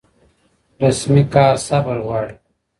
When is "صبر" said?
1.67-1.97